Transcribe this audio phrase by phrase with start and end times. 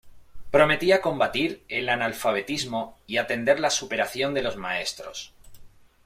[0.49, 5.35] Prometía combatir el analfabetismo y atender la superación de los maestros.